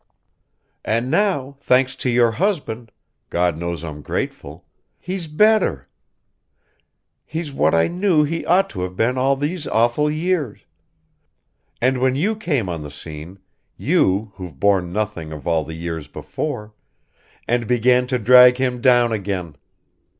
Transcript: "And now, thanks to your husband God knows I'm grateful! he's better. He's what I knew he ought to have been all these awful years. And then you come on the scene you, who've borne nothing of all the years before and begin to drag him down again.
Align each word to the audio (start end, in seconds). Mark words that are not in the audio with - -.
"And 0.83 1.11
now, 1.11 1.57
thanks 1.59 1.95
to 1.97 2.09
your 2.09 2.31
husband 2.31 2.91
God 3.29 3.55
knows 3.55 3.83
I'm 3.83 4.01
grateful! 4.01 4.65
he's 4.97 5.27
better. 5.27 5.89
He's 7.23 7.53
what 7.53 7.75
I 7.75 7.87
knew 7.87 8.23
he 8.23 8.43
ought 8.43 8.67
to 8.71 8.81
have 8.81 8.95
been 8.95 9.15
all 9.15 9.35
these 9.35 9.67
awful 9.67 10.09
years. 10.09 10.61
And 11.79 12.01
then 12.01 12.15
you 12.15 12.35
come 12.35 12.67
on 12.67 12.81
the 12.81 12.89
scene 12.89 13.37
you, 13.77 14.31
who've 14.37 14.59
borne 14.59 14.91
nothing 14.91 15.31
of 15.31 15.45
all 15.45 15.63
the 15.63 15.75
years 15.75 16.07
before 16.07 16.73
and 17.47 17.67
begin 17.67 18.07
to 18.07 18.17
drag 18.17 18.57
him 18.57 18.81
down 18.81 19.11
again. 19.11 19.55